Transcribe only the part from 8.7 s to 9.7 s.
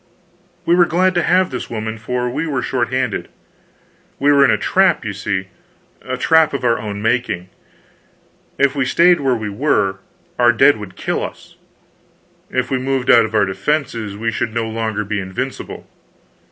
we stayed where we